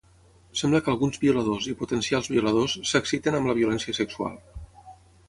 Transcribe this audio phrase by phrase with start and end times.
[0.59, 4.41] Sembla que alguns violadors i potencials violadors s'exciten amb la violència sexual.